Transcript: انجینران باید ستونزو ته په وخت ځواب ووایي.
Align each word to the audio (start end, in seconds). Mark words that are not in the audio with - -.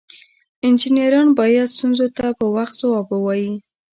انجینران 0.67 1.27
باید 1.39 1.67
ستونزو 1.73 2.07
ته 2.17 2.25
په 2.39 2.45
وخت 2.55 2.73
ځواب 2.81 3.07
ووایي. 3.09 3.53